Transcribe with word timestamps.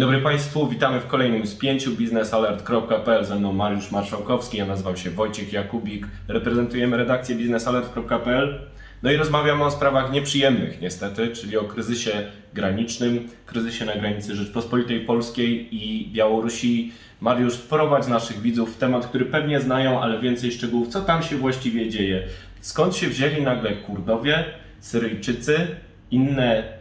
Dzień 0.00 0.06
dobry 0.06 0.22
Państwu, 0.22 0.68
witamy 0.68 1.00
w 1.00 1.06
kolejnym 1.06 1.46
spięciu 1.46 1.96
biznesalert.pl. 1.96 3.24
Ze 3.24 3.36
mną 3.36 3.52
Mariusz 3.52 3.90
Marszałkowski, 3.90 4.58
ja 4.58 4.66
nazywam 4.66 4.96
się 4.96 5.10
Wojciech 5.10 5.52
Jakubik, 5.52 6.06
reprezentujemy 6.28 6.96
redakcję 6.96 7.36
biznesalert.pl. 7.36 8.60
No 9.02 9.10
i 9.10 9.16
rozmawiamy 9.16 9.64
o 9.64 9.70
sprawach 9.70 10.12
nieprzyjemnych 10.12 10.80
niestety, 10.80 11.28
czyli 11.28 11.56
o 11.56 11.64
kryzysie 11.64 12.12
granicznym, 12.54 13.28
kryzysie 13.46 13.84
na 13.84 13.94
granicy 13.94 14.36
Rzeczpospolitej 14.36 15.00
Polskiej 15.00 15.74
i 15.74 16.10
Białorusi. 16.12 16.92
Mariusz, 17.20 17.54
wprowadź 17.54 18.06
naszych 18.06 18.40
widzów 18.40 18.74
w 18.74 18.78
temat, 18.78 19.06
który 19.06 19.24
pewnie 19.24 19.60
znają, 19.60 20.00
ale 20.00 20.20
więcej 20.20 20.52
szczegółów, 20.52 20.88
co 20.88 21.00
tam 21.00 21.22
się 21.22 21.36
właściwie 21.36 21.90
dzieje. 21.90 22.22
Skąd 22.60 22.96
się 22.96 23.08
wzięli 23.08 23.42
nagle 23.42 23.72
Kurdowie, 23.72 24.44
Syryjczycy, 24.78 25.66
inne 26.10 26.79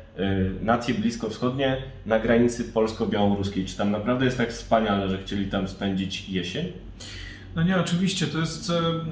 nacje 0.61 0.93
bliskowschodnie 0.93 1.77
na 2.05 2.19
granicy 2.19 2.63
polsko-białoruskiej? 2.63 3.65
Czy 3.65 3.77
tam 3.77 3.91
naprawdę 3.91 4.25
jest 4.25 4.37
tak 4.37 4.49
wspaniale, 4.49 5.09
że 5.09 5.23
chcieli 5.23 5.45
tam 5.45 5.67
spędzić 5.67 6.29
jesień? 6.29 6.73
No 7.55 7.63
nie, 7.63 7.79
oczywiście, 7.79 8.27
to 8.27 8.39
jest 8.39 8.71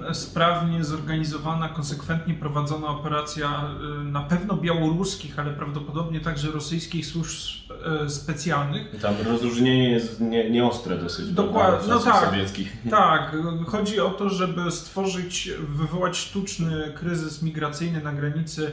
e, 0.09 0.13
sprawnie 0.13 0.83
zorganizowana, 0.83 1.69
konsekwentnie 1.69 2.33
prowadzona 2.33 2.87
operacja 2.87 3.47
e, 3.47 4.03
na 4.03 4.21
pewno 4.21 4.57
białoruskich, 4.57 5.39
ale 5.39 5.53
prawdopodobnie 5.53 6.19
także 6.19 6.51
rosyjskich 6.51 7.05
służb 7.05 7.71
e, 8.05 8.09
specjalnych. 8.09 8.99
Tam 9.01 9.15
rozróżnienie 9.25 9.89
jest 9.89 10.21
nie, 10.21 10.49
nieostre 10.49 10.97
dosyć. 10.97 11.27
Dokładnie, 11.27 11.89
no 11.89 11.99
tak. 11.99 12.25
sowieckich. 12.25 12.77
Tak, 12.89 13.35
chodzi 13.67 13.99
o 13.99 14.09
to, 14.09 14.29
żeby 14.29 14.71
stworzyć, 14.71 15.49
wywołać 15.69 16.17
sztuczny 16.17 16.93
kryzys 16.95 17.41
migracyjny 17.41 18.01
na 18.01 18.13
granicy 18.13 18.71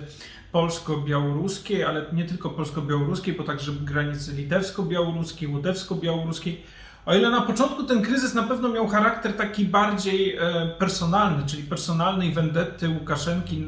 polsko-białoruskiej, 0.54 1.84
ale 1.84 2.04
nie 2.12 2.24
tylko 2.24 2.50
polsko-białoruskiej, 2.50 3.34
bo 3.34 3.44
także 3.44 3.72
granicy 3.72 4.32
litewsko-białoruskiej, 4.32 5.48
łotewsko-białoruskiej. 5.48 6.56
O 7.06 7.14
ile 7.14 7.30
na 7.30 7.40
początku 7.40 7.82
ten 7.82 8.02
kryzys 8.02 8.34
na 8.34 8.42
pewno 8.42 8.68
miał 8.68 8.88
charakter 8.88 9.32
taki 9.32 9.64
bardziej 9.64 10.36
e, 10.36 10.40
personalny, 10.78 11.46
czyli 11.46 11.62
personalnej 11.62 12.32
wendetty 12.32 12.88
Łukaszenki 12.88 13.66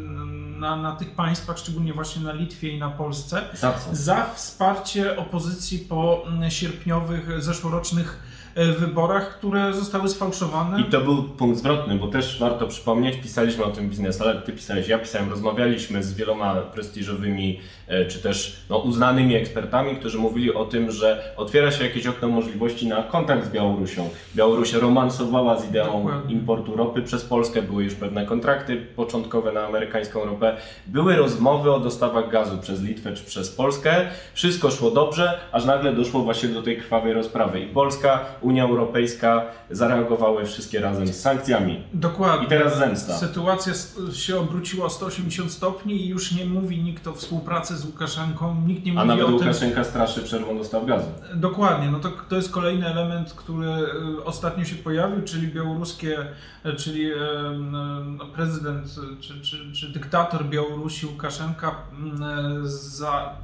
na, 0.58 0.76
na 0.76 0.96
tych 0.96 1.10
państwach, 1.10 1.58
szczególnie 1.58 1.92
właśnie 1.92 2.22
na 2.22 2.32
Litwie 2.32 2.68
i 2.68 2.78
na 2.78 2.88
Polsce, 2.90 3.42
Za 3.54 3.74
za 3.92 4.26
wsparcie 4.34 5.16
opozycji 5.16 5.78
po 5.78 6.24
mm, 6.26 6.50
sierpniowych, 6.50 7.42
zeszłorocznych 7.42 8.22
e, 8.54 8.72
wyborach, 8.72 9.38
które 9.38 9.72
zostały 9.72 10.08
sfałszowane. 10.08 10.80
I 10.80 10.84
to 10.84 11.00
był 11.00 11.22
punkt 11.22 11.58
zwrotny, 11.58 11.94
bo 11.94 12.08
też 12.08 12.38
warto 12.40 12.66
przypomnieć, 12.66 13.16
pisaliśmy 13.16 13.64
o 13.64 13.70
tym 13.70 13.88
biznes, 13.88 14.20
ale 14.20 14.34
ty 14.34 14.52
pisałeś, 14.52 14.88
ja 14.88 14.98
pisałem, 14.98 15.30
rozmawialiśmy 15.30 16.02
z 16.02 16.14
wieloma 16.14 16.54
prestiżowymi 16.54 17.60
e, 17.88 18.04
czy 18.04 18.18
też 18.18 18.56
no, 18.70 18.78
uznanymi 18.78 19.34
ekspertami, 19.34 19.96
którzy 19.96 20.18
mówili 20.18 20.54
o 20.54 20.64
tym, 20.64 20.90
że 20.90 21.34
otwiera 21.36 21.70
się 21.72 21.84
jakieś 21.84 22.06
okno 22.06 22.28
możliwości 22.28 22.88
na 22.88 23.02
kontakt 23.02 23.46
z 23.46 23.50
Białorusią. 23.50 24.08
Białoruś 24.36 24.72
romansowała 24.72 25.60
z 25.60 25.68
ideą 25.68 26.02
Dokładnie. 26.02 26.34
importu 26.34 26.76
ropy 26.76 27.02
przez 27.02 27.24
Polskę, 27.24 27.62
były 27.62 27.84
już 27.84 27.94
pewne 27.94 28.26
kontrakty 28.26 28.76
początkowe 28.76 29.52
na 29.52 29.66
amerykańską 29.66 30.24
ropę, 30.24 30.45
były 30.86 31.16
rozmowy 31.16 31.72
o 31.72 31.80
dostawach 31.80 32.30
gazu 32.30 32.58
przez 32.58 32.82
Litwę 32.82 33.14
czy 33.14 33.24
przez 33.24 33.50
Polskę, 33.50 33.94
wszystko 34.34 34.70
szło 34.70 34.90
dobrze, 34.90 35.38
aż 35.52 35.64
nagle 35.64 35.92
doszło 35.92 36.22
właśnie 36.22 36.48
do 36.48 36.62
tej 36.62 36.78
krwawej 36.78 37.12
rozprawy 37.12 37.60
i 37.60 37.66
Polska, 37.66 38.24
Unia 38.40 38.64
Europejska 38.64 39.44
zareagowały 39.70 40.44
wszystkie 40.44 40.80
razem 40.80 41.06
z 41.06 41.20
sankcjami. 41.20 41.82
Dokładnie. 41.92 42.46
I 42.46 42.48
teraz 42.48 42.78
zemsta. 42.78 43.14
Sytuacja 43.14 43.72
się 44.12 44.38
obróciła 44.38 44.86
o 44.86 44.90
180 44.90 45.52
stopni 45.52 46.06
i 46.06 46.08
już 46.08 46.32
nie 46.32 46.44
mówi 46.44 46.78
nikt 46.82 47.06
o 47.06 47.12
współpracy 47.12 47.76
z 47.76 47.86
Łukaszenką, 47.86 48.62
nikt 48.66 48.84
nie 48.84 48.92
A 48.92 48.94
mówi 48.94 49.08
nawet 49.08 49.24
o 49.24 49.26
tym. 49.26 49.36
Łukaszenka 49.36 49.84
straszy 49.84 50.22
przerwą 50.22 50.58
dostaw 50.58 50.86
gazu. 50.86 51.06
Dokładnie, 51.34 51.90
no 51.90 52.00
to, 52.00 52.12
to 52.28 52.36
jest 52.36 52.50
kolejny 52.50 52.86
element, 52.86 53.32
który 53.32 53.66
e, 53.66 54.24
ostatnio 54.24 54.64
się 54.64 54.76
pojawił, 54.76 55.22
czyli 55.24 55.48
białoruskie, 55.48 56.26
e, 56.64 56.72
czyli 56.72 57.12
e, 57.12 57.16
no, 57.60 58.26
prezydent 58.26 58.94
czy, 59.20 59.40
czy, 59.40 59.72
czy 59.72 59.88
dyktator 59.88 60.35
Białorusi 60.44 61.06
Łukaszenka 61.06 61.76
m, 61.92 62.22
e, 62.22 62.68
za, 62.68 63.36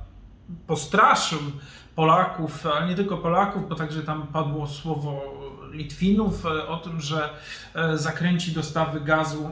postraszył 0.66 1.38
Polaków, 1.96 2.66
ale 2.66 2.88
nie 2.88 2.94
tylko 2.94 3.18
Polaków, 3.18 3.68
bo 3.68 3.74
także 3.74 4.02
tam 4.02 4.26
padło 4.26 4.66
słowo 4.66 5.20
Litwinów 5.72 6.46
e, 6.46 6.68
o 6.68 6.76
tym, 6.76 7.00
że 7.00 7.30
e, 7.74 7.98
zakręci 7.98 8.52
dostawy 8.52 9.00
gazu 9.00 9.50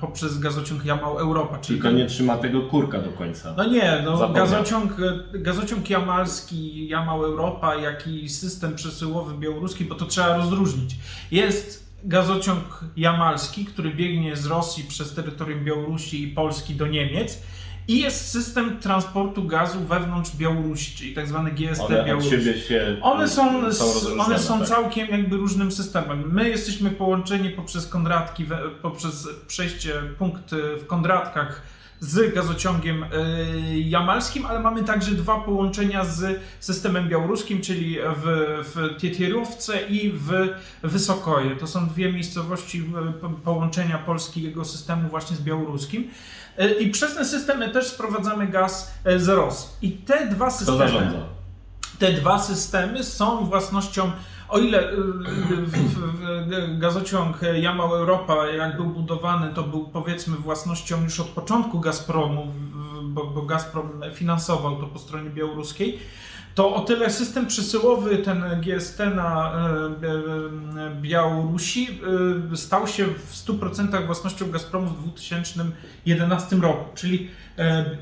poprzez 0.00 0.38
gazociąg 0.38 0.84
Jamał-Europa. 0.84 1.58
Czyli 1.58 1.78
Tylko 1.80 1.96
nie 1.96 2.06
trzyma 2.06 2.36
tego 2.36 2.62
kurka 2.62 2.98
do 2.98 3.12
końca. 3.12 3.54
no 3.56 3.64
nie, 3.64 4.02
no 4.04 4.28
gazociąg, 4.28 4.92
gazociąg 5.34 5.90
jamalski, 5.90 6.88
Jamał 6.88 7.24
Europa, 7.24 7.74
jak 7.74 8.06
i 8.06 8.28
system 8.28 8.74
przesyłowy 8.74 9.38
białoruski, 9.38 9.84
bo 9.84 9.94
to 9.94 10.06
trzeba 10.06 10.36
rozróżnić. 10.36 10.96
Jest 11.30 11.85
gazociąg 12.06 12.84
jamalski, 12.96 13.64
który 13.64 13.90
biegnie 13.90 14.36
z 14.36 14.46
Rosji 14.46 14.84
przez 14.84 15.14
terytorium 15.14 15.64
Białorusi 15.64 16.22
i 16.22 16.28
Polski 16.28 16.74
do 16.74 16.86
Niemiec 16.86 17.42
i 17.88 18.00
jest 18.00 18.30
system 18.30 18.78
transportu 18.80 19.44
gazu 19.44 19.80
wewnątrz 19.80 20.36
Białorusi, 20.36 20.96
czyli 20.96 21.14
tak 21.14 21.28
zwany 21.28 21.50
GST 21.50 21.80
One 21.80 22.04
Białorusi. 22.04 22.36
One 23.02 23.28
są, 23.28 23.62
rozróżnione, 23.62 24.24
one 24.24 24.38
są 24.38 24.58
tak. 24.58 24.68
całkiem 24.68 25.08
jakby 25.08 25.36
różnym 25.36 25.72
systemem. 25.72 26.32
My 26.32 26.48
jesteśmy 26.48 26.90
połączeni 26.90 27.50
poprzez 27.50 27.86
Kondratki, 27.86 28.46
poprzez 28.82 29.28
przejście 29.46 29.92
punkt 30.18 30.50
w 30.80 30.86
Kondratkach 30.86 31.62
z 32.00 32.34
gazociągiem 32.34 33.02
y, 33.02 33.08
jamalskim, 33.78 34.46
ale 34.46 34.60
mamy 34.60 34.84
także 34.84 35.10
dwa 35.10 35.40
połączenia 35.40 36.04
z 36.04 36.40
systemem 36.60 37.08
białoruskim, 37.08 37.60
czyli 37.60 37.98
w, 38.16 38.24
w 38.74 39.00
Tietierówce 39.00 39.82
i 39.82 40.12
w 40.12 40.48
Wysokoje. 40.82 41.56
To 41.56 41.66
są 41.66 41.88
dwie 41.88 42.12
miejscowości 42.12 42.84
po- 43.20 43.30
połączenia 43.30 43.98
polskiego 43.98 44.64
systemu 44.64 45.08
właśnie 45.08 45.36
z 45.36 45.40
białoruskim. 45.40 46.10
Y, 46.60 46.74
I 46.74 46.90
przez 46.90 47.14
ten 47.14 47.24
system 47.24 47.72
też 47.72 47.86
sprowadzamy 47.86 48.46
gaz 48.46 48.94
z 49.16 49.28
Rosji. 49.28 49.68
I 49.82 49.92
te 49.92 50.26
dwa 50.26 50.50
systemy 50.50 51.12
te 51.98 52.12
dwa 52.12 52.38
systemy 52.38 53.04
są 53.04 53.44
własnością, 53.44 54.12
o 54.48 54.58
ile 54.58 54.92
y, 54.92 54.96
w, 54.96 55.72
w, 55.72 55.96
w, 55.96 56.78
gazociąg 56.78 57.40
Jamał 57.60 57.94
Europa, 57.94 58.46
jak 58.46 58.76
był 58.76 58.86
budowany, 58.86 59.54
to 59.54 59.62
był 59.62 59.84
powiedzmy 59.84 60.36
własnością 60.36 61.02
już 61.02 61.20
od 61.20 61.26
początku 61.26 61.80
Gazpromu, 61.80 62.52
bo, 63.02 63.26
bo 63.26 63.42
Gazprom 63.42 63.90
finansował 64.14 64.76
to 64.76 64.86
po 64.86 64.98
stronie 64.98 65.30
białoruskiej, 65.30 65.98
to 66.56 66.74
o 66.74 66.80
tyle 66.80 67.10
system 67.10 67.46
przesyłowy, 67.46 68.18
ten 68.18 68.44
GST 68.60 68.98
na 69.14 69.52
e, 69.52 70.86
e, 70.86 70.90
Białorusi 71.00 72.00
e, 72.52 72.56
stał 72.56 72.86
się 72.86 73.06
w 73.06 73.34
100% 73.46 74.06
własnością 74.06 74.50
Gazpromu 74.50 74.86
w 74.86 75.02
2011 75.02 76.56
roku. 76.56 76.84
Czyli 76.94 77.28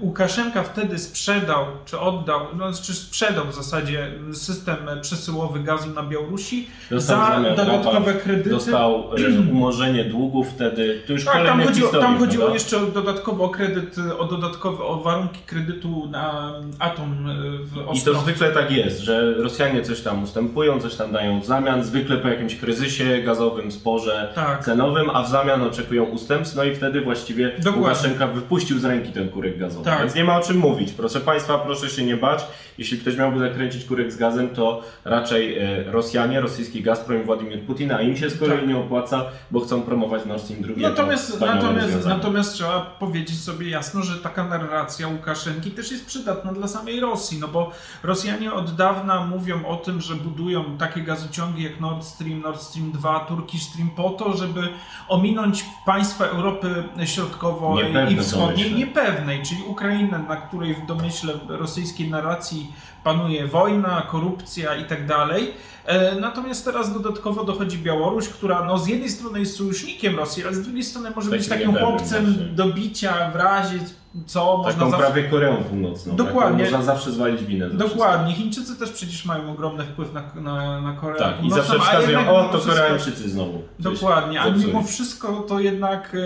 Łukaszenka 0.00 0.62
wtedy 0.62 0.98
sprzedał, 0.98 1.66
czy 1.84 1.98
oddał, 1.98 2.40
no, 2.56 2.72
czy 2.72 2.94
sprzedał 2.94 3.46
w 3.46 3.54
zasadzie 3.54 4.12
system 4.32 4.76
przesyłowy 5.00 5.60
gazu 5.60 5.90
na 5.90 6.02
Białorusi 6.02 6.66
Dostał 6.90 7.18
za 7.18 7.34
zamian 7.34 7.56
dodatkowe 7.56 8.14
kredyty. 8.14 8.50
Dostał 8.50 9.04
umorzenie 9.52 10.04
długów 10.04 10.48
wtedy. 10.48 11.02
To 11.06 11.12
już 11.12 11.24
Tak, 11.24 11.34
tam 11.34 11.42
kolejne 11.42 11.64
chodziło, 11.64 11.86
historie, 11.88 12.08
tam 12.08 12.18
chodziło 12.18 12.44
prawda? 12.44 12.54
jeszcze 12.54 12.92
dodatkowo 12.92 13.44
o 13.44 13.48
kredyt, 13.48 13.96
o 14.18 14.24
dodatkowe, 14.24 14.84
o 14.84 15.00
warunki 15.00 15.40
kredytu 15.46 16.08
na 16.10 16.52
atom 16.78 17.26
w 17.64 17.78
Ostrowcu. 17.78 17.94
Zwykle 18.44 18.62
tak 18.62 18.70
jest, 18.70 19.00
że 19.00 19.34
Rosjanie 19.34 19.82
coś 19.82 20.00
tam 20.00 20.22
ustępują, 20.22 20.80
coś 20.80 20.94
tam 20.94 21.12
dają 21.12 21.40
w 21.40 21.46
zamian, 21.46 21.84
zwykle 21.84 22.16
po 22.16 22.28
jakimś 22.28 22.56
kryzysie 22.56 23.22
gazowym, 23.22 23.72
sporze 23.72 24.32
Tak. 24.34 24.64
cenowym, 24.64 25.10
a 25.10 25.22
w 25.22 25.28
zamian 25.30 25.62
oczekują 25.62 26.04
ustępstw, 26.04 26.56
no 26.56 26.64
i 26.64 26.74
wtedy 26.76 27.00
właściwie 27.00 27.48
Dokładnie. 27.58 27.80
Łukaszenka 27.80 28.26
wypuścił 28.26 28.78
z 28.78 28.84
ręki 28.84 29.12
ten 29.12 29.28
kurek 29.28 29.58
gazowy. 29.58 29.84
Tak. 29.84 29.98
Więc 30.00 30.14
nie 30.14 30.24
ma 30.24 30.36
o 30.38 30.42
czym 30.42 30.56
mówić. 30.58 30.92
Proszę 30.92 31.20
Państwa, 31.20 31.58
proszę 31.58 31.90
się 31.90 32.04
nie 32.04 32.16
bać. 32.16 32.44
Jeśli 32.78 32.98
ktoś 32.98 33.16
miałby 33.16 33.38
zakręcić 33.38 33.84
kurek 33.84 34.12
z 34.12 34.16
gazem, 34.16 34.48
to 34.48 34.82
raczej 35.04 35.58
e, 35.58 35.84
Rosjanie, 35.92 36.40
rosyjski 36.40 36.82
Gazprom 36.82 37.20
i 37.22 37.24
Władimir 37.24 37.60
Putin, 37.62 37.92
a 37.92 38.02
im 38.02 38.16
się 38.16 38.30
z 38.30 38.38
kolei 38.38 38.58
Tak. 38.58 38.68
nie 38.68 38.76
opłaca, 38.78 39.24
bo 39.50 39.60
chcą 39.60 39.82
promować 39.82 40.24
Nord 40.26 40.42
Stream 40.42 40.62
2. 40.62 40.72
Natomiast, 40.76 41.40
natomiast, 41.40 42.06
natomiast 42.06 42.54
trzeba 42.54 42.80
powiedzieć 42.80 43.40
sobie 43.40 43.70
jasno, 43.70 44.02
że 44.02 44.18
taka 44.18 44.44
narracja 44.48 45.08
Łukaszenki 45.08 45.70
też 45.70 45.90
jest 45.92 46.06
przydatna 46.06 46.52
dla 46.52 46.68
samej 46.68 47.00
Rosji, 47.00 47.38
no 47.40 47.48
bo 47.48 47.70
Rosjanie 48.02 48.33
od 48.54 48.74
dawna 48.74 49.26
mówią 49.26 49.66
o 49.66 49.76
tym, 49.76 50.00
że 50.00 50.14
budują 50.14 50.78
takie 50.78 51.00
gazociągi 51.00 51.62
jak 51.62 51.80
Nord 51.80 52.04
Stream, 52.04 52.40
Nord 52.40 52.62
Stream 52.62 52.92
2, 52.92 53.20
Turkish 53.20 53.62
Stream 53.62 53.90
po 53.90 54.10
to, 54.10 54.36
żeby 54.36 54.68
ominąć 55.08 55.64
państwa 55.86 56.24
Europy 56.24 56.84
Środkowo 57.04 57.74
Niepewne 57.76 58.12
i 58.12 58.16
Wschodniej, 58.16 58.70
domyśle. 58.70 58.78
niepewnej, 58.78 59.42
czyli 59.42 59.62
Ukrainę, 59.62 60.18
na 60.28 60.36
której 60.36 60.74
w 60.74 60.86
domyśle 60.86 61.34
rosyjskiej 61.48 62.10
narracji 62.10 62.72
panuje 63.04 63.46
wojna, 63.46 64.02
korupcja 64.10 64.76
i 64.76 64.84
tak 64.84 65.06
dalej. 65.06 65.54
E, 65.84 66.14
Natomiast 66.20 66.64
teraz 66.64 66.92
dodatkowo 66.92 67.44
dochodzi 67.44 67.78
Białoruś, 67.78 68.28
która 68.28 68.64
no, 68.64 68.78
z 68.78 68.86
jednej 68.86 69.10
strony 69.10 69.40
jest 69.40 69.56
sojusznikiem 69.56 70.16
Rosji, 70.16 70.44
ale 70.44 70.54
z 70.54 70.62
drugiej 70.62 70.82
strony 70.84 71.10
może 71.16 71.30
Taki 71.30 71.38
być 71.40 71.48
takim 71.48 71.76
chłopcem 71.76 72.54
do 72.54 72.66
bicia 72.68 73.30
w 73.30 73.36
razie 73.36 73.78
co 74.26 74.56
można 74.56 74.72
Taką 74.72 74.90
zawsze... 74.90 75.06
prawie 75.06 75.28
Koreą 75.28 75.56
Północną. 75.56 76.16
Dokładnie. 76.16 76.64
Taką 76.64 76.76
można 76.76 76.94
zawsze 76.94 77.12
zwalić 77.12 77.44
winę. 77.44 77.70
za 77.70 77.76
Dokładnie. 77.76 78.34
Chińczycy 78.34 78.76
też 78.76 78.90
przecież 78.90 79.24
mają 79.24 79.52
ogromny 79.52 79.84
wpływ 79.84 80.12
na, 80.12 80.22
na, 80.40 80.80
na 80.80 80.92
Koreę 80.92 81.14
wszystko. 81.16 81.36
Tak, 81.36 81.44
i 81.44 81.48
Północną, 81.48 81.62
zawsze 81.64 81.76
a 81.82 81.84
wskazują, 81.84 82.36
o 82.36 82.42
to 82.44 82.58
wszystko- 82.58 82.72
Koreańczycy 82.82 83.30
znowu. 83.30 83.62
Dokładnie, 83.78 84.40
zepsuli. 84.44 84.66
mimo 84.66 84.82
wszystko 84.82 85.40
to 85.48 85.60
jednak 85.60 86.16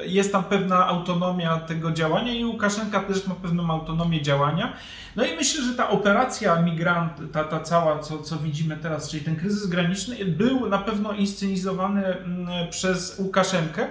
e, 0.00 0.06
jest 0.06 0.32
tam 0.32 0.44
pewna 0.44 0.86
autonomia 0.86 1.56
tego 1.56 1.90
działania 1.92 2.32
i 2.34 2.44
Łukaszenka 2.44 3.00
też 3.00 3.26
ma 3.26 3.34
pewną 3.34 3.70
autonomię 3.70 4.22
działania. 4.22 4.72
No 5.16 5.24
i 5.24 5.36
myślę, 5.36 5.64
że 5.64 5.74
ta 5.74 5.90
operacja 5.90 6.62
migrant, 6.62 7.12
ta, 7.32 7.44
ta 7.44 7.60
cała, 7.60 7.98
co, 7.98 8.18
co 8.18 8.36
widzimy 8.36 8.76
teraz, 8.76 9.10
czyli 9.10 9.24
ten 9.24 9.36
kryzys 9.36 9.66
graniczny, 9.66 10.24
był 10.24 10.68
na 10.68 10.78
pewno 10.78 11.12
inscenizowany 11.12 12.06
mm, 12.06 12.48
przez 12.70 13.18
Łukaszenkę. 13.18 13.88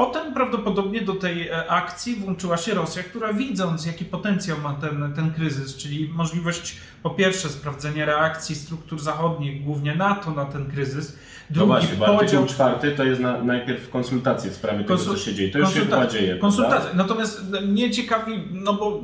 Potem 0.00 0.34
prawdopodobnie 0.34 1.00
do 1.00 1.14
tej 1.14 1.48
e, 1.48 1.70
akcji 1.70 2.16
włączyła 2.16 2.56
się 2.56 2.74
Rosja, 2.74 3.02
która 3.02 3.32
widząc 3.32 3.86
jaki 3.86 4.04
potencjał 4.04 4.58
ma 4.58 4.74
ten, 4.74 5.12
ten 5.16 5.32
kryzys, 5.32 5.76
czyli 5.76 6.08
możliwość 6.08 6.76
po 7.02 7.10
pierwsze 7.10 7.48
sprawdzenia 7.48 8.04
reakcji 8.04 8.56
struktur 8.56 8.98
zachodnich, 8.98 9.64
głównie 9.64 9.94
NATO 9.94 10.30
na 10.30 10.44
ten 10.44 10.70
kryzys, 10.70 11.18
No 11.50 11.54
drugi 11.54 11.68
właśnie, 11.68 11.96
bo 11.96 12.18
artykuł 12.18 12.46
czwarty 12.46 12.92
to 12.92 13.04
jest 13.04 13.20
na, 13.20 13.44
najpierw 13.44 13.90
konsultacje 13.90 14.50
w 14.50 14.54
sprawie 14.54 14.78
tego, 14.78 14.94
Konsul- 14.94 15.12
co 15.12 15.16
się 15.16 15.34
dzieje. 15.34 15.52
To 15.52 15.58
już 15.58 15.74
się 15.74 15.80
chyba 15.80 16.06
dzieje. 16.06 16.38
Konsultacje. 16.38 16.80
prawda? 16.80 17.02
Natomiast 17.02 17.42
mnie 17.66 17.90
ciekawi, 17.90 18.44
no 18.52 18.74
bo 18.74 19.02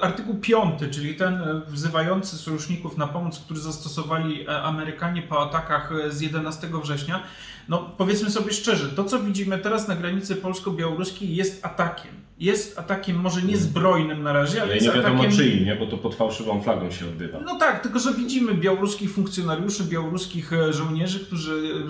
artykuł 0.00 0.34
5, 0.34 0.80
czyli 0.90 1.14
ten 1.14 1.34
e, 1.34 1.60
wzywający 1.68 2.36
sojuszników 2.36 2.96
na 2.96 3.06
pomoc, 3.06 3.38
który 3.38 3.60
zastosowali 3.60 4.42
e, 4.48 4.62
Amerykanie 4.62 5.22
po 5.22 5.42
atakach 5.42 5.92
e, 5.92 6.10
z 6.10 6.20
11 6.20 6.68
września, 6.82 7.22
no 7.68 7.94
powiedzmy 7.98 8.30
sobie 8.30 8.52
szczerze, 8.52 8.88
to 8.88 9.04
co 9.04 9.18
widzimy 9.18 9.58
teraz 9.58 9.88
na 9.88 9.96
granicy 9.96 10.36
polsko-białoruskiej 10.36 11.36
jest 11.36 11.66
atakiem. 11.66 12.29
Jest 12.40 12.78
atakiem 12.78 13.16
może 13.16 13.42
nie 13.42 13.56
zbrojnym 13.56 14.22
na 14.22 14.32
razie, 14.32 14.62
ale 14.62 14.62
Ale 14.62 14.74
jest 14.74 14.86
nie 14.86 14.92
wiadomo 14.92 15.14
atakiem... 15.14 15.36
czyim, 15.38 15.64
nie? 15.64 15.76
bo 15.76 15.86
to 15.86 15.98
pod 15.98 16.14
fałszywą 16.14 16.62
flagą 16.62 16.90
się 16.90 17.04
odbywa. 17.04 17.38
No 17.40 17.58
tak, 17.58 17.82
tylko 17.82 17.98
że 17.98 18.14
widzimy 18.14 18.54
białoruskich 18.54 19.12
funkcjonariuszy, 19.12 19.84
białoruskich 19.84 20.52
e, 20.52 20.72
żołnierzy, 20.72 21.20
którzy 21.20 21.84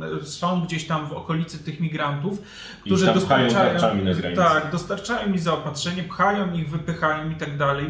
e, 0.00 0.22
e, 0.22 0.24
są 0.24 0.60
gdzieś 0.60 0.86
tam 0.86 1.06
w 1.06 1.12
okolicy 1.12 1.58
tych 1.64 1.80
migrantów, 1.80 2.42
którzy 2.80 3.06
dostarczają, 3.06 3.74
tak, 4.36 4.72
dostarczają 4.72 5.28
im 5.28 5.38
zaopatrzenie, 5.38 6.02
pchają 6.02 6.52
ich, 6.52 6.70
wypychają 6.70 7.30
i 7.30 7.34
tak 7.34 7.56
dalej. 7.56 7.86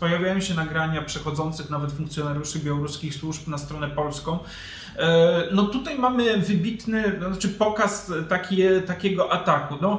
Pojawiają 0.00 0.40
się 0.40 0.54
nagrania 0.54 1.02
przechodzących 1.02 1.70
nawet 1.70 1.92
funkcjonariuszy 1.92 2.58
białoruskich 2.58 3.14
służb 3.14 3.48
na 3.48 3.58
stronę 3.58 3.88
polską. 3.88 4.38
No 5.52 5.62
tutaj 5.66 5.98
mamy 5.98 6.38
wybitny, 6.38 7.18
no, 7.20 7.28
znaczy 7.28 7.48
pokaz 7.48 8.12
takie, 8.28 8.80
takiego 8.80 9.32
ataku. 9.32 9.74
No, 9.80 9.98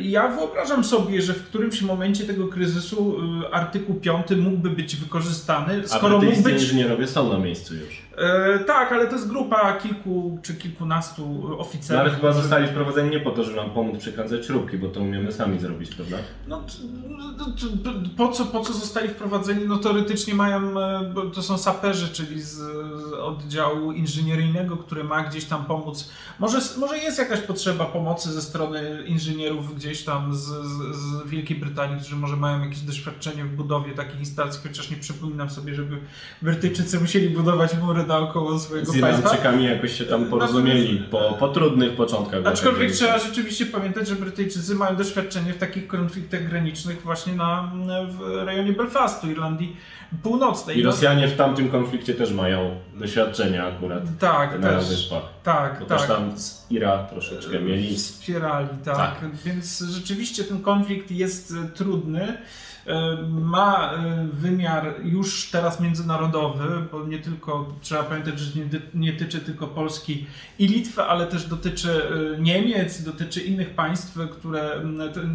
ja 0.00 0.28
wyobrażam 0.28 0.84
sobie, 0.84 0.93
że 1.18 1.34
w 1.34 1.44
którymś 1.44 1.82
momencie 1.82 2.24
tego 2.24 2.48
kryzysu 2.48 3.16
e, 3.50 3.54
artykuł 3.54 3.94
5 3.94 4.26
mógłby 4.30 4.70
być 4.70 4.96
wykorzystany, 4.96 5.88
skoro 5.88 6.20
mógł 6.22 6.42
być... 6.42 6.62
inżynierowie 6.62 7.06
są 7.06 7.32
na 7.32 7.38
miejscu 7.38 7.74
już. 7.74 8.02
E, 8.18 8.58
tak, 8.58 8.92
ale 8.92 9.06
to 9.06 9.12
jest 9.12 9.28
grupa 9.28 9.72
kilku 9.72 10.38
czy 10.42 10.54
kilkunastu 10.54 11.46
No 11.48 11.58
oficerów. 11.58 12.00
ale 12.00 12.10
chyba 12.10 12.32
zostali 12.32 12.68
wprowadzeni 12.68 13.10
nie 13.10 13.20
po 13.20 13.30
to, 13.30 13.44
żeby 13.44 13.56
nam 13.56 13.70
pomóc 13.70 13.98
przekręcać 13.98 14.46
śrubki, 14.46 14.78
bo 14.78 14.88
to 14.88 15.00
umiemy 15.00 15.32
sami 15.32 15.58
zrobić, 15.58 15.94
prawda? 15.94 16.16
No, 16.48 16.60
t- 16.60 16.72
no, 17.08 17.44
t- 17.44 17.78
p- 17.84 18.08
po, 18.16 18.28
co, 18.28 18.46
po 18.46 18.60
co 18.60 18.72
zostali 18.72 19.08
wprowadzeni? 19.08 19.64
No 19.66 19.76
teoretycznie 19.76 20.34
mają, 20.34 20.80
e, 20.80 21.12
to 21.34 21.42
są 21.42 21.58
saperzy, 21.58 22.08
czyli 22.08 22.42
z, 22.42 22.48
z 22.54 23.12
oddziału 23.12 23.92
inżynieryjnego, 23.92 24.76
który 24.76 25.04
ma 25.04 25.22
gdzieś 25.24 25.44
tam 25.44 25.64
pomóc. 25.64 26.10
Może, 26.38 26.58
może 26.78 26.98
jest 26.98 27.18
jakaś 27.18 27.40
potrzeba 27.40 27.84
pomocy 27.84 28.32
ze 28.32 28.42
strony 28.42 29.04
inżynierów 29.06 29.76
gdzieś 29.76 30.04
tam 30.04 30.34
z, 30.34 30.40
z, 30.40 30.78
z 30.92 31.28
Wielkiej 31.28 31.56
Brytanii, 31.56 32.00
którzy 32.00 32.16
może 32.16 32.36
mają 32.36 32.60
jakieś 32.60 32.80
doświadczenie 32.80 33.44
w 33.44 33.56
budowie 33.56 33.92
takich 33.92 34.18
instalacji, 34.18 34.60
chociaż 34.68 34.90
nie 34.90 34.96
przypominam 34.96 35.50
sobie, 35.50 35.74
żeby 35.74 35.98
Brytyjczycy 36.42 37.00
musieli 37.00 37.30
budować 37.30 37.70
mury 37.82 38.06
naokoło 38.06 38.58
swojego 38.58 38.92
Z 38.92 39.00
państwa. 39.00 39.18
Irlandczykami 39.18 39.64
jakoś 39.64 39.98
się 39.98 40.04
tam 40.04 40.24
porozumieli 40.24 40.98
po, 41.10 41.36
po 41.38 41.48
trudnych 41.48 41.96
początkach. 41.96 42.40
Aczkolwiek 42.46 42.92
trzeba 42.92 43.18
rzeczywiście 43.18 43.66
pamiętać, 43.66 44.08
że 44.08 44.16
Brytyjczycy 44.16 44.74
mają 44.74 44.96
doświadczenie 44.96 45.52
w 45.52 45.58
takich 45.58 45.86
konfliktach 45.86 46.48
granicznych 46.48 47.02
właśnie 47.02 47.34
na, 47.34 47.72
w 48.10 48.44
rejonie 48.46 48.72
Belfastu, 48.72 49.30
Irlandii 49.30 49.76
Północnej. 50.22 50.78
I 50.78 50.82
No, 50.82 50.90
Rosjanie 50.90 51.28
w 51.28 51.36
tamtym 51.36 51.68
konflikcie 51.70 52.14
też 52.14 52.32
mają 52.32 52.80
doświadczenia 52.94 53.66
akurat 53.66 54.02
tak, 54.18 54.60
na 54.60 54.68
też, 54.68 54.88
wyspach. 54.88 55.33
Tak, 55.44 55.80
Bo 55.80 55.86
tak. 55.86 55.98
też 55.98 56.08
tam 56.08 56.38
z 56.38 56.66
Ira 56.70 56.98
troszeczkę 56.98 57.60
mieli. 57.60 57.96
Wspierali, 57.96 58.68
tak. 58.84 58.96
Tak. 58.96 59.36
Więc 59.44 59.78
rzeczywiście 59.78 60.44
ten 60.44 60.62
konflikt 60.62 61.10
jest 61.10 61.54
e, 61.64 61.68
trudny. 61.68 62.38
E, 62.86 63.16
Ma 63.30 63.92
e, 63.92 64.28
wymiar 64.32 64.94
już 65.04 65.50
teraz 65.50 65.80
międzynarodowy, 65.80 66.64
bo 66.92 67.06
nie 67.06 67.18
tylko 67.18 67.72
trzeba 67.80 68.02
pamiętać, 68.02 68.38
że 68.38 68.60
nie, 68.60 68.68
nie 68.94 69.12
tyczy 69.12 69.40
tylko 69.40 69.66
Polski 69.66 70.26
i 70.58 70.66
Litwy, 70.66 71.02
ale 71.02 71.26
też 71.26 71.46
dotyczy 71.46 72.02
e, 72.36 72.40
Niemiec, 72.40 73.02
dotyczy 73.02 73.40
innych 73.40 73.70
państw, 73.70 74.18
które 74.32 74.82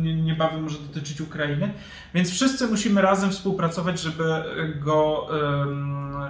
niebawem 0.04 0.64
może 0.64 0.78
dotyczyć 0.78 1.22
Ukrainy. 1.22 1.74
Więc 2.14 2.32
wszyscy 2.32 2.68
musimy 2.68 3.02
razem 3.02 3.32
współpracować, 3.32 4.02
żeby 4.02 4.44
go 4.80 5.28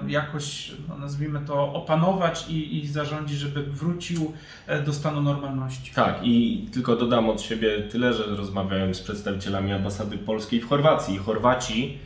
jakoś, 0.08 0.72
no, 0.90 0.98
nazwijmy 0.98 1.42
to, 1.48 1.74
opanować 1.74 2.46
i, 2.50 2.78
i 2.78 2.88
zarządzić, 2.88 3.40
żeby 3.40 3.64
wrócił 3.70 4.34
e, 4.68 4.82
do 4.84 4.94
stanu 4.94 5.22
normalności. 5.22 5.92
Tak, 5.96 6.20
i 6.24 6.66
tylko 6.74 6.96
dodam 6.96 7.30
od 7.30 7.42
siebie 7.42 7.80
tyle, 7.80 8.14
że 8.14 8.24
rozmawiałem 8.24 8.96
z 8.96 9.02
przedstawicielami 9.02 9.72
ambasady 9.72 10.18
polskiej 10.18 10.62
w 10.62 10.70
Chorwacji. 10.70 11.18
Chorwaci 11.18 11.98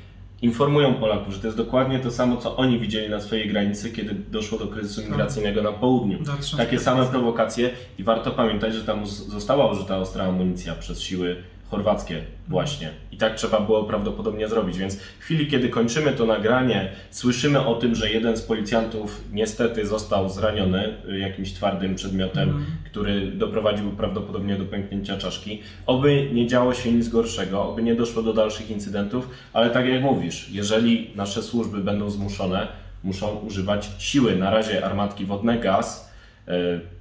informują 0.42 0.94
Polaków, 0.94 1.34
że 1.34 1.40
to 1.40 1.48
jest 1.48 1.58
dokładnie 1.58 2.00
to 2.00 2.12
samo, 2.12 2.38
co 2.38 2.58
oni 2.58 2.80
widzieli 2.80 3.10
na 3.10 3.20
swojej 3.20 3.50
granicy, 3.50 3.92
kiedy 3.92 4.16
doszło 4.16 4.60
do 4.60 4.68
kryzysu 4.68 5.02
migracyjnego 5.02 5.62
na 5.62 5.72
południu. 5.72 6.20
2015. 6.20 6.58
Takie 6.58 6.80
same 6.80 7.06
prowokacje 7.06 7.70
i 8.00 8.04
warto 8.04 8.32
pamiętać, 8.32 8.74
że 8.74 8.84
tam 8.84 9.08
została 9.08 9.72
użyta 9.72 9.98
ostra 9.98 10.26
amunicja 10.26 10.76
przez 10.76 11.02
siły 11.02 11.44
chorwackie 11.78 12.22
właśnie. 12.48 12.90
I 13.12 13.18
tak 13.18 13.36
trzeba 13.36 13.60
było 13.60 13.84
prawdopodobnie 13.84 14.48
zrobić, 14.48 14.78
więc 14.78 14.96
w 15.00 15.24
chwili, 15.24 15.48
kiedy 15.48 15.70
kończymy 15.70 16.12
to 16.12 16.26
nagranie, 16.26 16.92
słyszymy 17.12 17.66
o 17.66 17.76
tym, 17.76 17.96
że 17.96 18.12
jeden 18.12 18.38
z 18.38 18.42
policjantów 18.42 19.22
niestety 19.32 19.86
został 19.88 20.30
zraniony 20.30 20.94
y, 21.10 21.18
jakimś 21.20 21.54
twardym 21.54 21.96
przedmiotem, 21.96 22.50
Mhm. 22.50 22.66
który 22.86 23.28
doprowadził 23.32 23.92
prawdopodobnie 23.92 24.56
do 24.56 24.66
pęknięcia 24.66 25.18
czaszki. 25.18 25.62
Oby 25.86 26.30
nie 26.34 26.48
działo 26.48 26.74
się 26.74 26.92
nic 26.92 27.10
gorszego, 27.10 27.64
oby 27.70 27.84
nie 27.84 27.96
doszło 27.96 28.24
do 28.24 28.34
dalszych 28.34 28.72
incydentów, 28.72 29.30
ale 29.54 29.70
tak 29.70 29.88
jak 29.88 30.02
mówisz, 30.02 30.50
jeżeli 30.52 31.12
nasze 31.16 31.44
służby 31.44 31.78
będą 31.78 32.10
zmuszone, 32.10 32.68
muszą 33.04 33.28
używać 33.36 33.90
siły. 33.98 34.36
Na 34.36 34.52
razie 34.52 34.86
armatki 34.86 35.26
wodne, 35.26 35.60
gaz, 35.60 36.13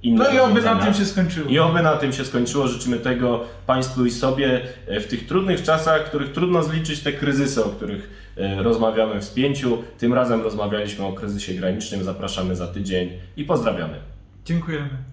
inne 0.03 0.23
No 0.23 0.31
i 0.31 0.39
oby 0.39 0.61
na 0.61 0.75
tym 0.75 0.93
się 0.93 1.05
skończyło. 1.05 1.49
I 1.49 1.59
oby 1.59 1.81
na 1.81 1.95
tym 1.95 2.13
się 2.13 2.25
skończyło. 2.25 2.67
Życzymy 2.67 2.97
tego 2.97 3.45
Państwu 3.65 4.05
i 4.05 4.11
sobie 4.11 4.61
e, 4.87 4.99
w 4.99 5.07
tych 5.07 5.27
trudnych 5.27 5.63
czasach, 5.63 6.05
w 6.05 6.09
których 6.09 6.31
trudno 6.31 6.63
zliczyć 6.63 6.99
te 6.99 7.13
kryzysy, 7.13 7.65
o 7.65 7.69
których 7.69 8.31
e, 8.37 8.63
rozmawiamy 8.63 9.21
w 9.21 9.23
spięciu. 9.23 9.83
Tym 9.97 10.13
razem 10.13 10.41
rozmawialiśmy 10.41 11.05
o 11.05 11.13
kryzysie 11.13 11.53
granicznym. 11.53 12.03
Zapraszamy 12.03 12.55
za 12.55 12.67
tydzień 12.67 13.09
i 13.37 13.43
pozdrawiamy. 13.43 13.95
Dziękujemy. 14.45 15.12